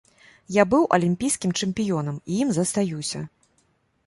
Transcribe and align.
Я 0.55 0.63
быў 0.71 0.87
алімпійскім 0.97 1.53
чэмпіёнам 1.59 2.17
і 2.21 2.41
ім 2.47 2.55
застаюся. 2.59 3.19